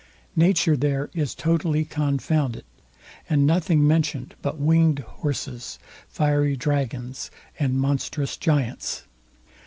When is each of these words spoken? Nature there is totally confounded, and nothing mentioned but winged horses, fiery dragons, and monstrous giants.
Nature 0.35 0.75
there 0.75 1.11
is 1.13 1.35
totally 1.35 1.85
confounded, 1.85 2.63
and 3.29 3.45
nothing 3.45 3.87
mentioned 3.87 4.33
but 4.41 4.57
winged 4.57 4.97
horses, 4.97 5.77
fiery 6.07 6.55
dragons, 6.57 7.29
and 7.59 7.79
monstrous 7.79 8.35
giants. 8.35 9.03